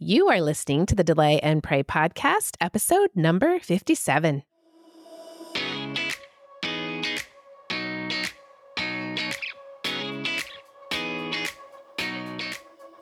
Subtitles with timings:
[0.00, 4.44] You are listening to the Delay and Pray podcast, episode number 57.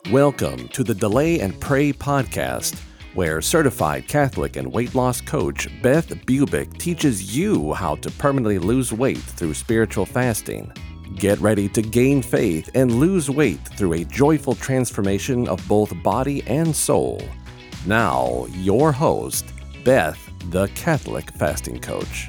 [0.09, 2.81] Welcome to the Delay and Pray podcast,
[3.13, 8.91] where certified Catholic and weight loss coach Beth Bubick teaches you how to permanently lose
[8.91, 10.73] weight through spiritual fasting.
[11.15, 16.43] Get ready to gain faith and lose weight through a joyful transformation of both body
[16.47, 17.21] and soul.
[17.85, 19.45] Now, your host,
[19.83, 20.19] Beth,
[20.51, 22.27] the Catholic Fasting Coach.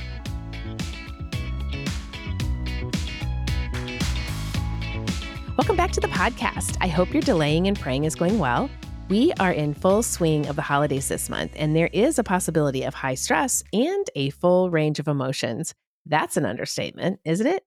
[5.57, 6.77] Welcome back to the podcast.
[6.81, 8.71] I hope your delaying and praying is going well.
[9.09, 12.85] We are in full swing of the holidays this month, and there is a possibility
[12.85, 15.75] of high stress and a full range of emotions.
[16.07, 17.65] That's an understatement, isn't it?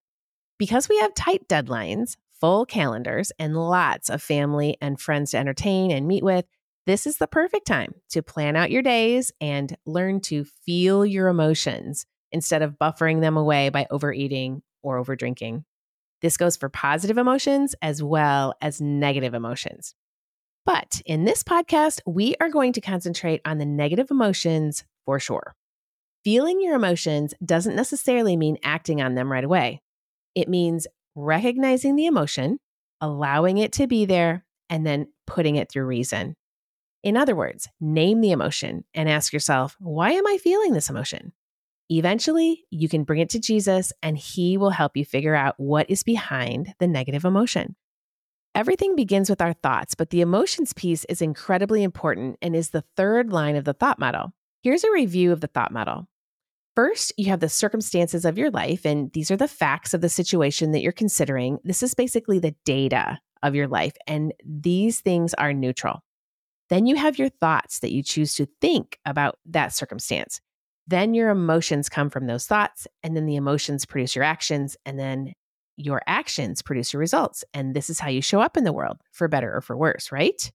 [0.62, 5.90] Because we have tight deadlines, full calendars, and lots of family and friends to entertain
[5.90, 6.46] and meet with,
[6.86, 11.30] this is the perfect time to plan out your days and learn to feel your
[11.30, 15.64] emotions instead of buffering them away by overeating or overdrinking.
[16.22, 19.96] This goes for positive emotions as well as negative emotions.
[20.64, 25.56] But in this podcast, we are going to concentrate on the negative emotions for sure.
[26.23, 29.81] Feeling your emotions doesn't necessarily mean acting on them right away.
[30.36, 32.60] It means recognizing the emotion,
[33.00, 36.36] allowing it to be there, and then putting it through reason.
[37.04, 41.34] In other words, name the emotion and ask yourself, why am I feeling this emotion?
[41.90, 45.90] Eventually, you can bring it to Jesus and he will help you figure out what
[45.90, 47.76] is behind the negative emotion.
[48.54, 52.84] Everything begins with our thoughts, but the emotions piece is incredibly important and is the
[52.96, 54.32] third line of the thought model.
[54.62, 56.08] Here's a review of the thought model.
[56.75, 60.09] First, you have the circumstances of your life, and these are the facts of the
[60.09, 61.59] situation that you're considering.
[61.66, 66.00] This is basically the data of your life, and these things are neutral.
[66.69, 70.39] Then you have your thoughts that you choose to think about that circumstance.
[70.88, 74.97] Then your emotions come from those thoughts, and then the emotions produce your actions, and
[74.97, 75.34] then
[75.75, 77.44] your actions produce your results.
[77.53, 80.12] And this is how you show up in the world, for better or for worse,
[80.12, 80.51] right?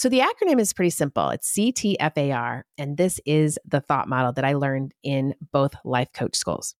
[0.00, 1.28] So the acronym is pretty simple.
[1.28, 6.36] It's CTFAR, and this is the thought model that I learned in both life coach
[6.36, 6.74] schools.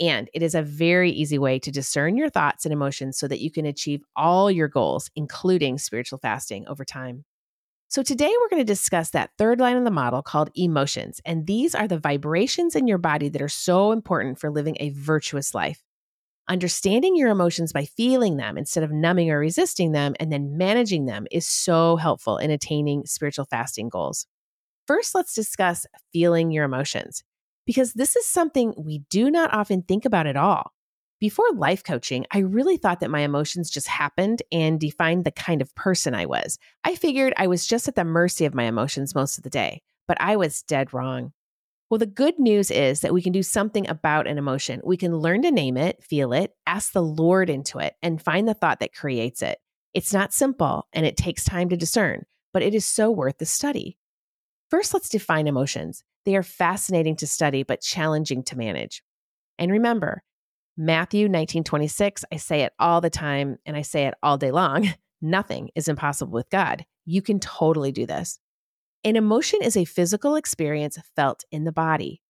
[0.00, 3.42] And it is a very easy way to discern your thoughts and emotions so that
[3.42, 7.26] you can achieve all your goals, including spiritual fasting over time.
[7.88, 11.20] So, today we're going to discuss that third line of the model called emotions.
[11.26, 14.88] And these are the vibrations in your body that are so important for living a
[14.88, 15.82] virtuous life.
[16.46, 21.06] Understanding your emotions by feeling them instead of numbing or resisting them and then managing
[21.06, 24.26] them is so helpful in attaining spiritual fasting goals.
[24.86, 27.24] First, let's discuss feeling your emotions
[27.64, 30.72] because this is something we do not often think about at all.
[31.18, 35.62] Before life coaching, I really thought that my emotions just happened and defined the kind
[35.62, 36.58] of person I was.
[36.84, 39.80] I figured I was just at the mercy of my emotions most of the day,
[40.06, 41.32] but I was dead wrong.
[41.94, 44.80] Well, the good news is that we can do something about an emotion.
[44.82, 48.48] We can learn to name it, feel it, ask the Lord into it, and find
[48.48, 49.60] the thought that creates it.
[49.92, 53.46] It's not simple and it takes time to discern, but it is so worth the
[53.46, 53.96] study.
[54.70, 56.02] First, let's define emotions.
[56.24, 59.04] They are fascinating to study, but challenging to manage.
[59.56, 60.24] And remember,
[60.76, 64.92] Matthew 19:26, I say it all the time and I say it all day long.
[65.22, 66.86] Nothing is impossible with God.
[67.04, 68.40] You can totally do this.
[69.04, 72.22] An emotion is a physical experience felt in the body.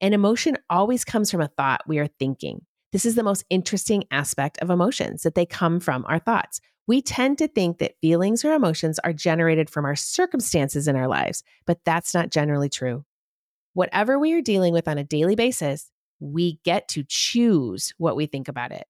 [0.00, 2.64] An emotion always comes from a thought we are thinking.
[2.92, 6.62] This is the most interesting aspect of emotions that they come from our thoughts.
[6.86, 11.08] We tend to think that feelings or emotions are generated from our circumstances in our
[11.08, 13.04] lives, but that's not generally true.
[13.74, 15.90] Whatever we are dealing with on a daily basis,
[16.20, 18.86] we get to choose what we think about it.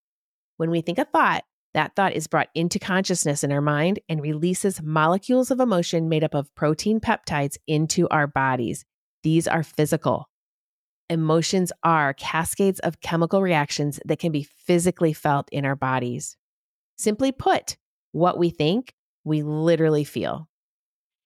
[0.57, 1.43] When we think a thought,
[1.75, 6.25] that thought is brought into consciousness in our mind and releases molecules of emotion made
[6.25, 8.85] up of protein peptides into our bodies.
[9.23, 10.31] These are physical.
[11.11, 16.37] Emotions are cascades of chemical reactions that can be physically felt in our bodies.
[16.97, 17.77] Simply put,
[18.13, 20.49] what we think, we literally feel.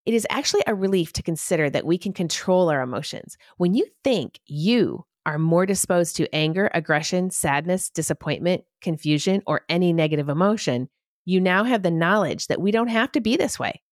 [0.07, 3.37] It is actually a relief to consider that we can control our emotions.
[3.59, 9.93] When you think you are more disposed to anger, aggression, sadness, disappointment, confusion, or any
[9.93, 10.89] negative emotion,
[11.25, 13.83] you now have the knowledge that we don't have to be this way.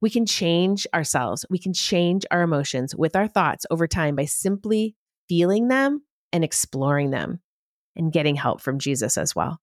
[0.00, 1.44] We can change ourselves.
[1.50, 4.94] We can change our emotions with our thoughts over time by simply
[5.28, 7.40] feeling them and exploring them
[7.96, 9.60] and getting help from Jesus as well.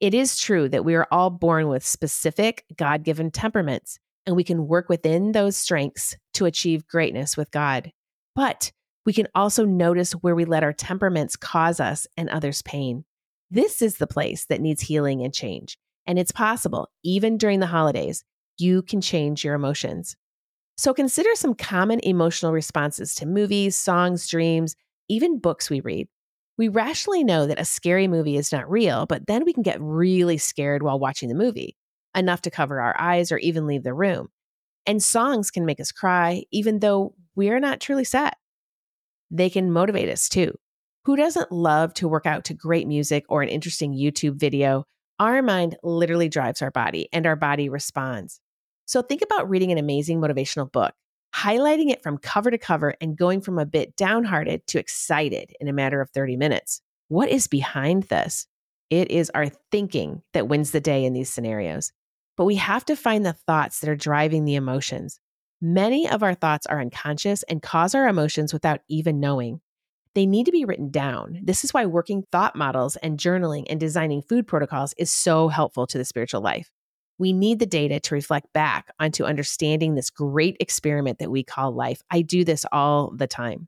[0.00, 4.44] It is true that we are all born with specific God given temperaments, and we
[4.44, 7.90] can work within those strengths to achieve greatness with God.
[8.36, 8.70] But
[9.06, 13.04] we can also notice where we let our temperaments cause us and others pain.
[13.50, 15.78] This is the place that needs healing and change.
[16.06, 18.24] And it's possible, even during the holidays,
[18.58, 20.16] you can change your emotions.
[20.76, 24.76] So consider some common emotional responses to movies, songs, dreams,
[25.08, 26.08] even books we read.
[26.56, 29.80] We rationally know that a scary movie is not real, but then we can get
[29.80, 31.76] really scared while watching the movie,
[32.16, 34.28] enough to cover our eyes or even leave the room.
[34.86, 38.34] And songs can make us cry, even though we're not truly sad.
[39.30, 40.54] They can motivate us too.
[41.04, 44.84] Who doesn't love to work out to great music or an interesting YouTube video?
[45.18, 48.40] Our mind literally drives our body, and our body responds.
[48.86, 50.94] So think about reading an amazing motivational book,
[51.34, 55.68] highlighting it from cover to cover, and going from a bit downhearted to excited in
[55.68, 56.80] a matter of 30 minutes.
[57.08, 58.46] What is behind this?
[58.90, 61.92] It is our thinking that wins the day in these scenarios.
[62.36, 65.20] But we have to find the thoughts that are driving the emotions.
[65.60, 69.60] Many of our thoughts are unconscious and cause our emotions without even knowing.
[70.14, 71.40] They need to be written down.
[71.42, 75.86] This is why working thought models and journaling and designing food protocols is so helpful
[75.88, 76.70] to the spiritual life.
[77.18, 81.72] We need the data to reflect back onto understanding this great experiment that we call
[81.72, 82.02] life.
[82.08, 83.66] I do this all the time.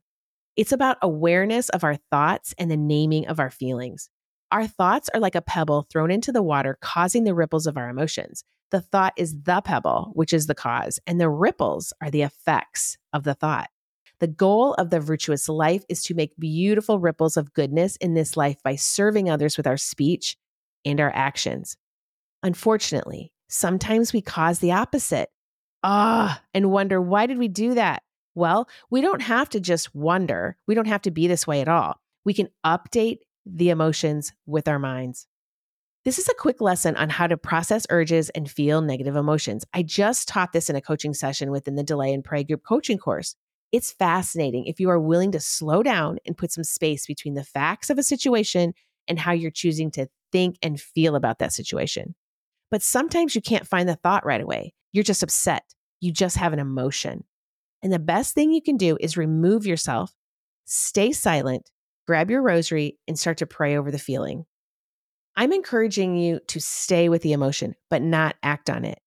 [0.55, 4.09] It's about awareness of our thoughts and the naming of our feelings.
[4.51, 7.89] Our thoughts are like a pebble thrown into the water, causing the ripples of our
[7.89, 8.43] emotions.
[8.71, 12.97] The thought is the pebble, which is the cause, and the ripples are the effects
[13.13, 13.69] of the thought.
[14.19, 18.37] The goal of the virtuous life is to make beautiful ripples of goodness in this
[18.37, 20.37] life by serving others with our speech
[20.85, 21.75] and our actions.
[22.43, 25.29] Unfortunately, sometimes we cause the opposite.
[25.83, 28.03] Ah, and wonder why did we do that?
[28.35, 30.55] Well, we don't have to just wonder.
[30.67, 31.99] We don't have to be this way at all.
[32.23, 35.27] We can update the emotions with our minds.
[36.03, 39.65] This is a quick lesson on how to process urges and feel negative emotions.
[39.73, 42.97] I just taught this in a coaching session within the Delay and Pray group coaching
[42.97, 43.35] course.
[43.71, 47.43] It's fascinating if you are willing to slow down and put some space between the
[47.43, 48.73] facts of a situation
[49.07, 52.15] and how you're choosing to think and feel about that situation.
[52.71, 54.73] But sometimes you can't find the thought right away.
[54.91, 55.63] You're just upset.
[55.99, 57.25] You just have an emotion.
[57.83, 60.13] And the best thing you can do is remove yourself,
[60.65, 61.69] stay silent,
[62.11, 64.45] grab your rosary, and start to pray over the feeling.
[65.37, 68.99] I'm encouraging you to stay with the emotion, but not act on it.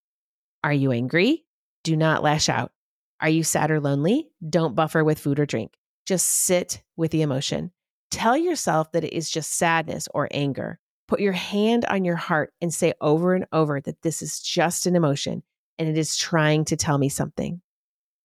[0.65, 1.45] Are you angry?
[1.83, 2.73] Do not lash out.
[3.21, 4.31] Are you sad or lonely?
[4.49, 5.75] Don't buffer with food or drink.
[6.07, 7.73] Just sit with the emotion.
[8.11, 10.79] Tell yourself that it is just sadness or anger.
[11.07, 14.87] Put your hand on your heart and say over and over that this is just
[14.87, 15.43] an emotion
[15.79, 17.61] and it is trying to tell me something.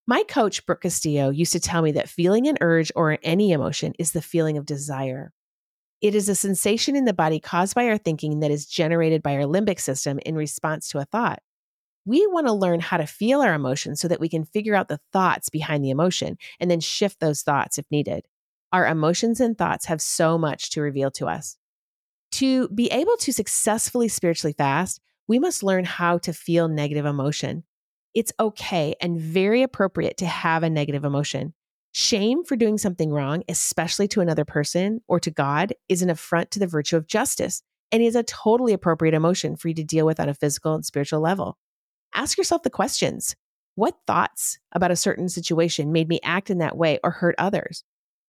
[0.09, 3.93] My coach, Brooke Castillo, used to tell me that feeling an urge or any emotion
[3.99, 5.31] is the feeling of desire.
[6.01, 9.35] It is a sensation in the body caused by our thinking that is generated by
[9.35, 11.43] our limbic system in response to a thought.
[12.05, 14.87] We want to learn how to feel our emotions so that we can figure out
[14.87, 18.25] the thoughts behind the emotion and then shift those thoughts if needed.
[18.73, 21.55] Our emotions and thoughts have so much to reveal to us.
[22.31, 27.63] To be able to successfully spiritually fast, we must learn how to feel negative emotion.
[28.13, 31.53] It's okay and very appropriate to have a negative emotion.
[31.91, 36.51] Shame for doing something wrong, especially to another person or to God, is an affront
[36.51, 37.61] to the virtue of justice
[37.91, 40.85] and is a totally appropriate emotion for you to deal with on a physical and
[40.85, 41.57] spiritual level.
[42.13, 43.35] Ask yourself the questions
[43.75, 47.83] What thoughts about a certain situation made me act in that way or hurt others?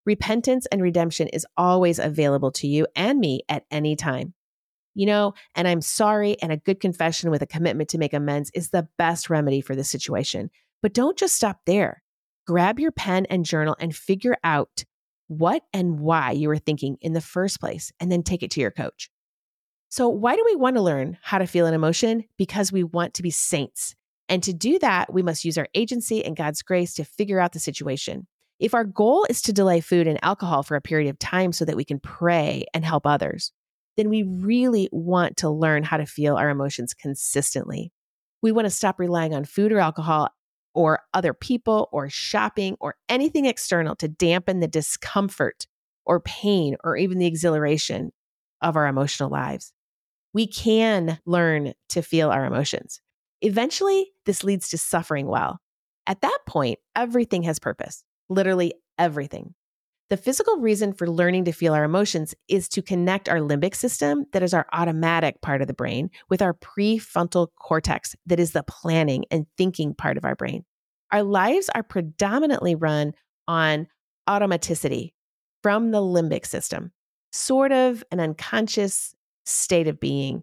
[0.06, 4.32] Repentance and redemption is always available to you and me at any time.
[4.94, 8.50] You know, and I'm sorry, and a good confession with a commitment to make amends
[8.54, 10.50] is the best remedy for this situation.
[10.82, 12.02] But don't just stop there
[12.50, 14.84] grab your pen and journal and figure out
[15.28, 18.60] what and why you were thinking in the first place, and then take it to
[18.60, 19.08] your coach.
[19.88, 22.24] So, why do we want to learn how to feel an emotion?
[22.36, 23.94] Because we want to be saints.
[24.28, 27.52] And to do that, we must use our agency and God's grace to figure out
[27.52, 28.26] the situation.
[28.58, 31.64] If our goal is to delay food and alcohol for a period of time so
[31.64, 33.52] that we can pray and help others,
[33.96, 37.92] then we really want to learn how to feel our emotions consistently.
[38.42, 40.30] We want to stop relying on food or alcohol
[40.74, 45.66] or other people or shopping or anything external to dampen the discomfort
[46.06, 48.12] or pain or even the exhilaration
[48.62, 49.72] of our emotional lives.
[50.32, 53.00] We can learn to feel our emotions.
[53.42, 55.58] Eventually, this leads to suffering well.
[56.06, 59.54] At that point, everything has purpose, literally everything.
[60.10, 64.26] The physical reason for learning to feel our emotions is to connect our limbic system,
[64.32, 68.64] that is our automatic part of the brain, with our prefrontal cortex, that is the
[68.64, 70.64] planning and thinking part of our brain.
[71.12, 73.12] Our lives are predominantly run
[73.46, 73.86] on
[74.28, 75.12] automaticity
[75.62, 76.90] from the limbic system,
[77.30, 79.14] sort of an unconscious
[79.46, 80.42] state of being.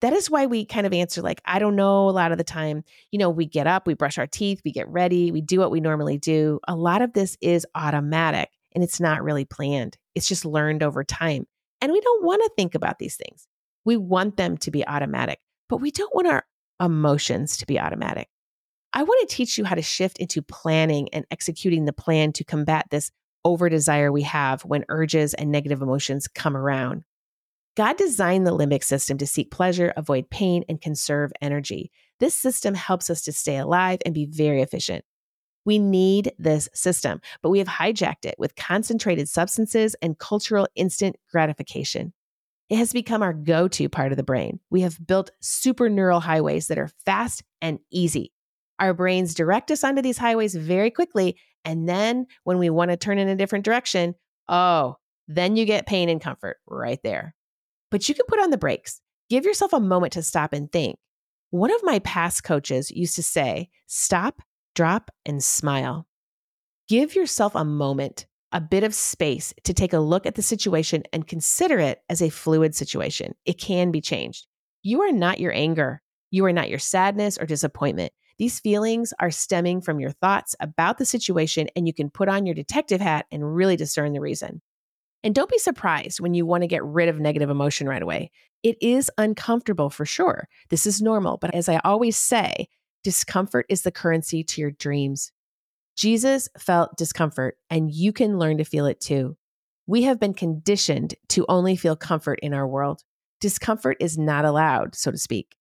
[0.00, 2.44] That is why we kind of answer like, I don't know a lot of the
[2.44, 2.84] time.
[3.12, 5.70] You know, we get up, we brush our teeth, we get ready, we do what
[5.70, 6.58] we normally do.
[6.66, 9.96] A lot of this is automatic and it's not really planned.
[10.14, 11.46] It's just learned over time.
[11.80, 13.46] And we don't want to think about these things.
[13.84, 16.44] We want them to be automatic, but we don't want our
[16.80, 18.28] emotions to be automatic.
[18.92, 22.44] I want to teach you how to shift into planning and executing the plan to
[22.44, 23.10] combat this
[23.44, 27.04] over desire we have when urges and negative emotions come around.
[27.76, 31.90] God designed the limbic system to seek pleasure, avoid pain, and conserve energy.
[32.20, 35.04] This system helps us to stay alive and be very efficient.
[35.64, 41.16] We need this system, but we have hijacked it with concentrated substances and cultural instant
[41.30, 42.12] gratification.
[42.70, 44.60] It has become our go to part of the brain.
[44.70, 48.32] We have built super neural highways that are fast and easy.
[48.78, 51.36] Our brains direct us onto these highways very quickly.
[51.64, 54.14] And then when we want to turn in a different direction,
[54.48, 54.96] oh,
[55.28, 57.34] then you get pain and comfort right there.
[57.90, 59.00] But you can put on the brakes.
[59.30, 60.98] Give yourself a moment to stop and think.
[61.50, 64.42] One of my past coaches used to say, stop,
[64.74, 66.06] drop, and smile.
[66.88, 71.02] Give yourself a moment, a bit of space to take a look at the situation
[71.12, 73.34] and consider it as a fluid situation.
[73.44, 74.46] It can be changed.
[74.82, 76.02] You are not your anger.
[76.30, 78.12] You are not your sadness or disappointment.
[78.38, 82.46] These feelings are stemming from your thoughts about the situation, and you can put on
[82.46, 84.60] your detective hat and really discern the reason.
[85.22, 88.30] And don't be surprised when you want to get rid of negative emotion right away.
[88.62, 90.48] It is uncomfortable for sure.
[90.68, 91.38] This is normal.
[91.38, 92.68] But as I always say,
[93.04, 95.30] discomfort is the currency to your dreams.
[95.96, 99.36] Jesus felt discomfort, and you can learn to feel it too.
[99.86, 103.02] We have been conditioned to only feel comfort in our world.
[103.40, 105.54] Discomfort is not allowed, so to speak.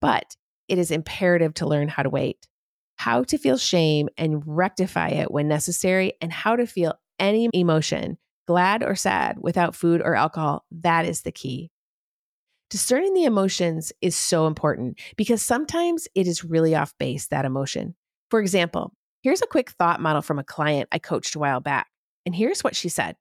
[0.00, 0.34] But
[0.66, 2.48] it is imperative to learn how to wait,
[2.96, 8.18] how to feel shame and rectify it when necessary, and how to feel any emotion,
[8.48, 10.64] glad or sad, without food or alcohol.
[10.70, 11.70] That is the key.
[12.68, 17.94] Discerning the emotions is so important because sometimes it is really off base, that emotion.
[18.28, 18.92] For example,
[19.22, 21.86] here's a quick thought model from a client I coached a while back.
[22.24, 23.16] And here's what she said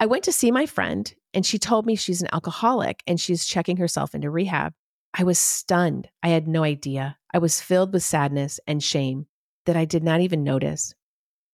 [0.00, 3.44] I went to see my friend, and she told me she's an alcoholic and she's
[3.46, 4.72] checking herself into rehab.
[5.14, 6.08] I was stunned.
[6.22, 7.16] I had no idea.
[7.32, 9.26] I was filled with sadness and shame
[9.66, 10.94] that I did not even notice.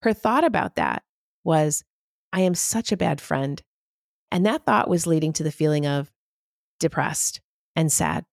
[0.03, 1.03] Her thought about that
[1.45, 1.85] was,
[2.33, 3.63] I am such a bad friend.
[4.31, 6.11] And that thought was leading to the feeling of
[6.79, 7.41] depressed
[7.75, 8.25] and sad.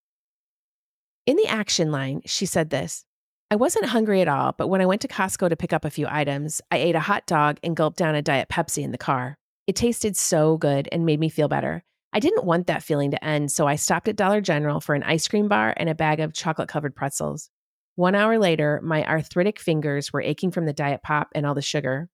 [1.25, 3.05] In the action line, she said this
[3.51, 5.89] I wasn't hungry at all, but when I went to Costco to pick up a
[5.89, 8.97] few items, I ate a hot dog and gulped down a Diet Pepsi in the
[8.97, 9.37] car.
[9.67, 11.83] It tasted so good and made me feel better.
[12.11, 15.03] I didn't want that feeling to end, so I stopped at Dollar General for an
[15.03, 17.49] ice cream bar and a bag of chocolate covered pretzels.
[17.95, 21.61] One hour later, my arthritic fingers were aching from the diet pop and all the
[21.61, 22.09] sugar.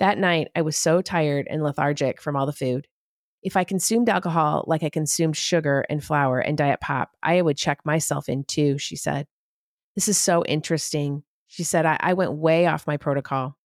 [0.00, 2.88] That night, I was so tired and lethargic from all the food.
[3.42, 7.56] If I consumed alcohol like I consumed sugar and flour and diet pop, I would
[7.56, 9.26] check myself in too, she said.
[9.94, 11.22] This is so interesting.
[11.48, 13.56] She said, I, I went way off my protocol.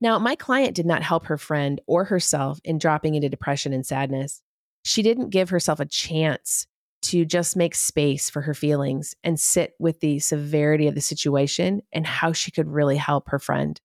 [0.00, 3.84] Now, my client did not help her friend or herself in dropping into depression and
[3.84, 4.42] sadness
[4.86, 6.68] she didn't give herself a chance
[7.02, 11.82] to just make space for her feelings and sit with the severity of the situation
[11.92, 13.80] and how she could really help her friend.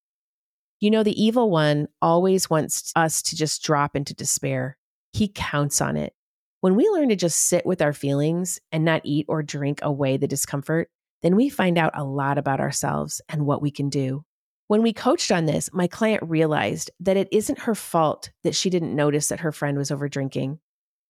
[0.79, 4.77] You know, the evil one always wants us to just drop into despair.
[5.13, 6.13] He counts on it.
[6.61, 10.17] When we learn to just sit with our feelings and not eat or drink away
[10.17, 10.89] the discomfort,
[11.21, 14.23] then we find out a lot about ourselves and what we can do.
[14.67, 18.69] When we coached on this, my client realized that it isn't her fault that she
[18.69, 20.59] didn't notice that her friend was over drinking.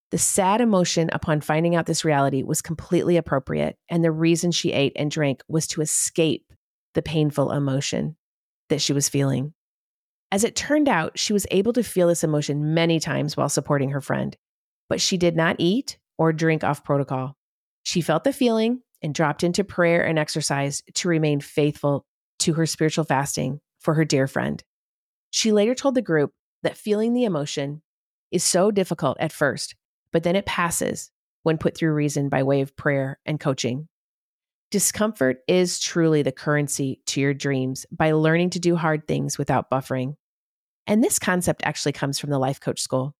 [0.10, 4.74] The sad emotion upon finding out this reality was completely appropriate, and the reason she
[4.74, 6.51] ate and drank was to escape
[6.96, 8.17] the painful emotion
[8.70, 9.53] that she was feeling.
[10.32, 13.90] As it turned out, she was able to feel this emotion many times while supporting
[13.90, 14.36] her friend,
[14.90, 17.36] but she did not eat or drink off protocol.
[17.84, 22.06] She felt the feeling and dropped into prayer and exercise to remain faithful
[22.40, 24.64] to her spiritual fasting for her dear friend.
[25.32, 26.32] She later told the group
[26.64, 27.82] that feeling the emotion
[28.32, 29.76] is so difficult at first
[30.12, 31.12] but then it passes
[31.44, 33.88] when put through reason by way of prayer and coaching.
[34.70, 39.70] Discomfort is truly the currency to your dreams by learning to do hard things without
[39.70, 40.16] buffering.
[40.88, 43.16] And this concept actually comes from the Life Coach School.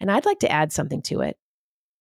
[0.00, 1.36] And I'd like to add something to it.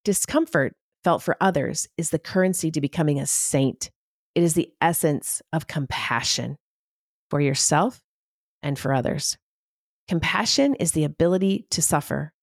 [0.04, 3.92] Discomfort felt for others is the currency to becoming a saint.
[4.36, 6.58] It is the essence of compassion
[7.30, 8.02] for yourself
[8.62, 9.38] and for others.
[10.08, 12.34] Compassion is the ability to suffer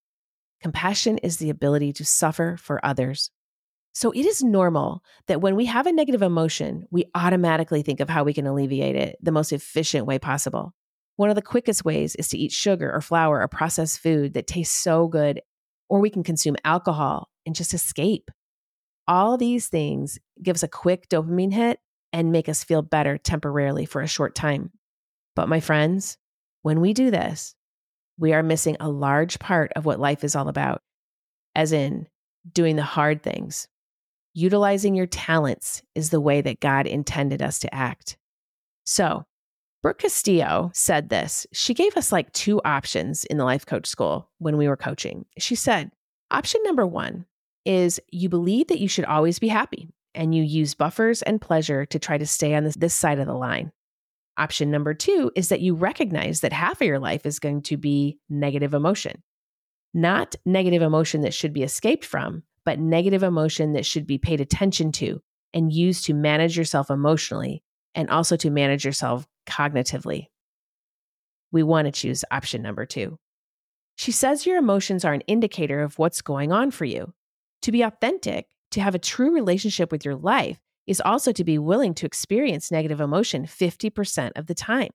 [0.61, 3.31] Compassion is the ability to suffer for others.
[3.93, 8.09] So it is normal that when we have a negative emotion, we automatically think of
[8.09, 10.75] how we can alleviate it the most efficient way possible.
[11.21, 14.47] One of the quickest ways is to eat sugar or flour or processed food that
[14.47, 15.43] tastes so good,
[15.91, 18.31] or we can consume alcohol and just escape.
[19.07, 21.79] All these things give us a quick dopamine hit
[22.11, 24.71] and make us feel better temporarily for a short time.
[25.37, 26.17] But my friends,
[26.63, 27.55] when we do this,
[28.19, 30.81] we are missing a large part of what life is all about,
[31.55, 32.07] as in
[32.51, 33.69] doing the hard things.
[34.33, 38.17] Utilizing your talents is the way that God intended us to act.
[38.85, 39.27] So,
[39.83, 41.47] Brooke Castillo said this.
[41.53, 45.25] She gave us like two options in the life coach school when we were coaching.
[45.39, 45.91] She said,
[46.31, 47.25] option number one
[47.65, 51.87] is you believe that you should always be happy and you use buffers and pleasure
[51.87, 53.73] to try to stay on this, this side of the line.
[54.37, 57.77] Option number two is that you recognize that half of your life is going to
[57.77, 59.23] be negative emotion.
[59.95, 64.41] Not negative emotion that should be escaped from, but negative emotion that should be paid
[64.41, 65.23] attention to
[65.55, 67.63] and used to manage yourself emotionally
[67.95, 70.27] and also to manage yourself cognitively.
[71.53, 73.19] We want to choose option number two.
[73.97, 77.13] She says your emotions are an indicator of what's going on for you.
[77.63, 81.59] To be authentic, to have a true relationship with your life, is also to be
[81.59, 84.91] willing to experience negative emotion 50% of the time.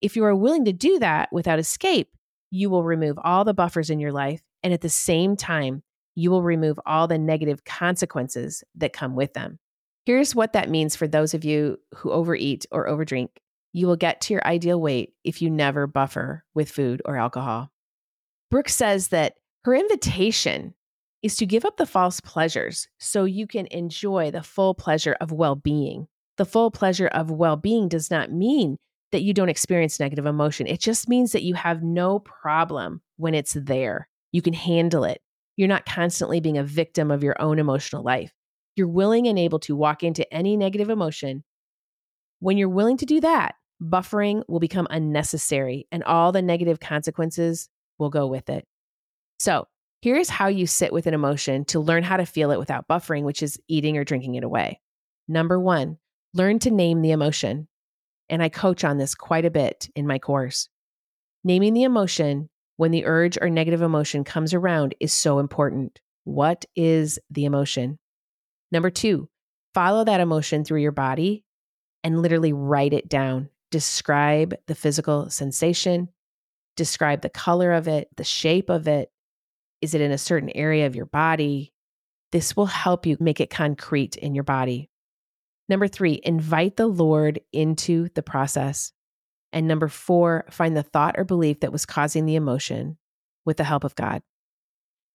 [0.00, 2.08] If you are willing to do that without escape,
[2.50, 4.40] you will remove all the buffers in your life.
[4.62, 5.82] And at the same time,
[6.14, 9.58] you will remove all the negative consequences that come with them.
[10.06, 13.28] Here's what that means for those of you who overeat or overdrink.
[13.72, 17.70] You will get to your ideal weight if you never buffer with food or alcohol.
[18.50, 19.34] Brooke says that
[19.64, 20.74] her invitation
[21.22, 25.32] is to give up the false pleasures so you can enjoy the full pleasure of
[25.32, 26.08] well being.
[26.36, 28.76] The full pleasure of well being does not mean
[29.12, 30.66] that you don't experience negative emotion.
[30.66, 34.08] It just means that you have no problem when it's there.
[34.32, 35.20] You can handle it.
[35.56, 38.32] You're not constantly being a victim of your own emotional life.
[38.76, 41.44] You're willing and able to walk into any negative emotion.
[42.38, 47.68] When you're willing to do that, buffering will become unnecessary and all the negative consequences
[47.98, 48.66] will go with it.
[49.38, 49.66] So,
[50.02, 53.22] Here's how you sit with an emotion to learn how to feel it without buffering,
[53.24, 54.80] which is eating or drinking it away.
[55.28, 55.98] Number one,
[56.32, 57.68] learn to name the emotion.
[58.30, 60.70] And I coach on this quite a bit in my course.
[61.44, 66.00] Naming the emotion when the urge or negative emotion comes around is so important.
[66.24, 67.98] What is the emotion?
[68.72, 69.28] Number two,
[69.74, 71.44] follow that emotion through your body
[72.02, 73.50] and literally write it down.
[73.70, 76.08] Describe the physical sensation,
[76.76, 79.10] describe the color of it, the shape of it,
[79.80, 81.72] is it in a certain area of your body?
[82.32, 84.90] This will help you make it concrete in your body.
[85.68, 88.92] Number three, invite the Lord into the process.
[89.52, 92.98] And number four, find the thought or belief that was causing the emotion
[93.44, 94.22] with the help of God.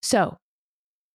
[0.02, 0.38] So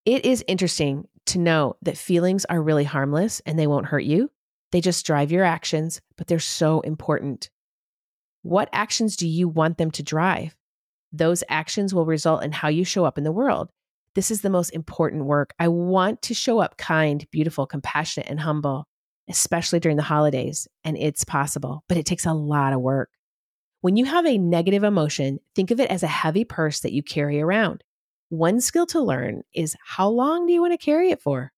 [0.05, 4.31] it is interesting to know that feelings are really harmless and they won't hurt you.
[4.73, 7.51] They just drive your actions, but they're so important.
[8.43, 10.57] What actions do you want them to drive?
[11.13, 13.69] Those actions will result in how you show up in the world.
[14.15, 15.55] This is the most important work.
[15.59, 18.87] I want to show up kind, beautiful, compassionate, and humble,
[19.29, 20.67] especially during the holidays.
[20.85, 23.11] And it's possible, but it takes a lot of work.
[23.83, 27.03] When you have a negative emotion, think of it as a heavy purse that you
[27.03, 27.83] carry around.
[28.29, 31.53] One skill to learn is how long do you want to carry it for?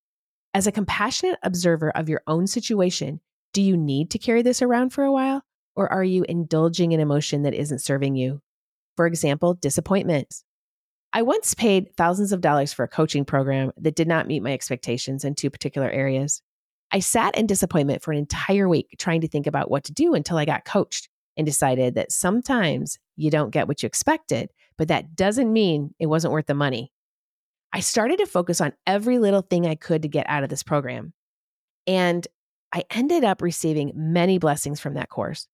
[0.55, 3.21] As a compassionate observer of your own situation,
[3.55, 5.43] do you need to carry this around for a while?
[5.75, 8.43] Or are you indulging an emotion that isn't serving you?
[8.97, 10.43] For example, disappointment.
[11.15, 14.53] I once paid thousands of dollars for a coaching program that did not meet my
[14.53, 16.43] expectations in two particular areas.
[16.91, 20.12] I sat in disappointment for an entire week trying to think about what to do
[20.12, 24.88] until I got coached and decided that sometimes you don't get what you expected, but
[24.88, 26.93] that doesn't mean it wasn't worth the money.
[27.73, 30.63] I started to focus on every little thing I could to get out of this
[30.63, 31.13] program.
[31.87, 32.27] And
[32.73, 35.49] I ended up receiving many blessings from that course.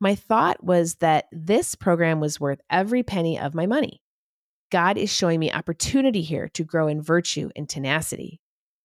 [0.00, 4.02] My thought was that this program was worth every penny of my money.
[4.70, 8.40] God is showing me opportunity here to grow in virtue and tenacity.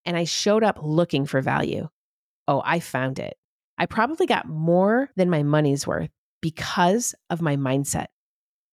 [0.06, 1.88] And I showed up looking for value.
[2.48, 3.38] Oh, I found it.
[3.78, 6.10] I probably got more than my money's worth
[6.42, 8.08] because of my mindset.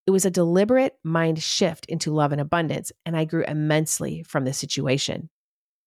[0.06, 4.44] It was a deliberate mind shift into love and abundance, and I grew immensely from
[4.44, 5.30] the situation.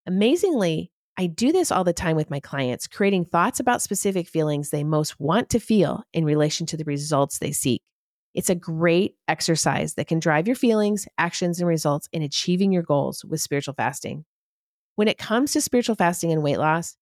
[0.08, 4.70] Amazingly, I do this all the time with my clients, creating thoughts about specific feelings
[4.70, 7.82] they most want to feel in relation to the results they seek.
[8.34, 12.84] It's a great exercise that can drive your feelings, actions, and results in achieving your
[12.84, 14.26] goals with spiritual fasting.
[14.96, 16.96] When it comes to spiritual fasting and weight loss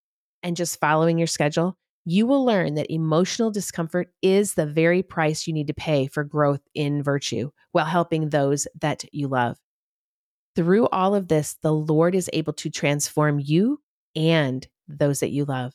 [0.43, 5.47] and just following your schedule, you will learn that emotional discomfort is the very price
[5.47, 9.57] you need to pay for growth in virtue while helping those that you love.
[10.55, 13.81] Through all of this, the Lord is able to transform you
[14.15, 15.73] and those that you love.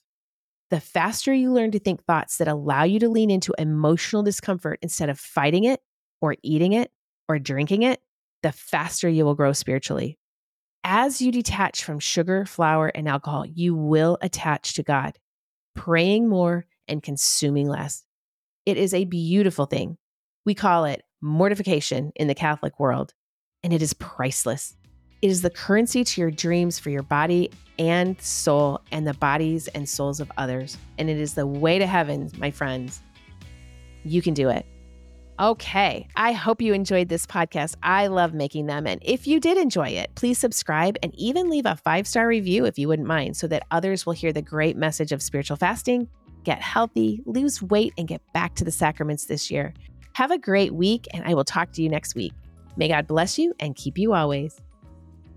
[0.70, 4.78] The faster you learn to think thoughts that allow you to lean into emotional discomfort
[4.82, 5.80] instead of fighting it
[6.20, 6.92] or eating it
[7.28, 8.00] or drinking it,
[8.42, 10.16] the faster you will grow spiritually.
[10.84, 15.18] As you detach from sugar, flour, and alcohol, you will attach to God,
[15.74, 18.04] praying more and consuming less.
[18.66, 19.96] It is a beautiful thing.
[20.44, 23.14] We call it mortification in the Catholic world,
[23.62, 24.76] and it is priceless.
[25.22, 29.68] It is the currency to your dreams for your body and soul and the bodies
[29.68, 30.78] and souls of others.
[30.98, 33.02] And it is the way to heaven, my friends.
[34.02, 34.64] You can do it.
[35.40, 37.74] Okay, I hope you enjoyed this podcast.
[37.82, 38.86] I love making them.
[38.86, 42.66] And if you did enjoy it, please subscribe and even leave a five star review
[42.66, 46.10] if you wouldn't mind so that others will hear the great message of spiritual fasting,
[46.44, 49.72] get healthy, lose weight, and get back to the sacraments this year.
[50.12, 52.34] Have a great week, and I will talk to you next week.
[52.76, 54.60] May God bless you and keep you always.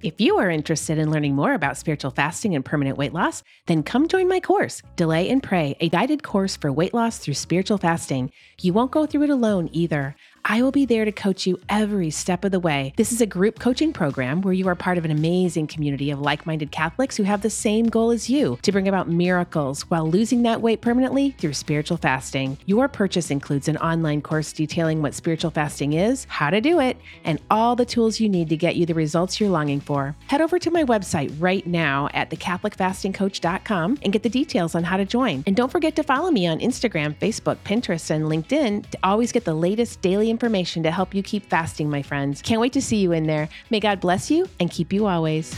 [0.03, 3.83] If you are interested in learning more about spiritual fasting and permanent weight loss, then
[3.83, 7.77] come join my course, Delay and Pray, a guided course for weight loss through spiritual
[7.77, 8.29] fasting.
[8.59, 10.17] You won't go through it alone either.
[10.45, 12.93] I will be there to coach you every step of the way.
[12.97, 16.19] This is a group coaching program where you are part of an amazing community of
[16.19, 20.09] like minded Catholics who have the same goal as you to bring about miracles while
[20.09, 22.57] losing that weight permanently through spiritual fasting.
[22.65, 26.97] Your purchase includes an online course detailing what spiritual fasting is, how to do it,
[27.23, 30.13] and all the tools you need to get you the results you're longing for.
[30.27, 34.97] Head over to my website right now at thecatholicfastingcoach.com and get the details on how
[34.97, 35.45] to join.
[35.47, 39.45] And don't forget to follow me on Instagram, Facebook, Pinterest, and LinkedIn to always get
[39.45, 42.41] the latest daily information to help you keep fasting, my friends.
[42.41, 43.47] Can't wait to see you in there.
[43.69, 45.55] May God bless you and keep you always.